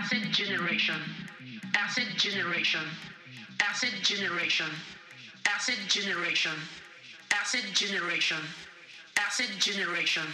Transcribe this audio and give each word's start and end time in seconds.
asset 0.00 0.22
generation, 0.32 0.96
asset 1.76 2.06
generation, 2.16 2.80
asset 3.60 3.92
generation, 4.02 4.66
asset 5.46 5.78
generation, 5.88 6.52
asset 7.34 7.68
generation, 7.74 8.40
asset 9.18 9.50
generation, 9.58 10.24